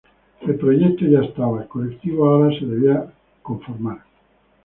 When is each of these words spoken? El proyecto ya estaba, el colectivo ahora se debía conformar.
El 0.41 0.55
proyecto 0.55 1.05
ya 1.05 1.19
estaba, 1.21 1.61
el 1.61 1.67
colectivo 1.67 2.25
ahora 2.27 2.57
se 2.59 2.65
debía 2.65 3.13
conformar. 3.43 3.99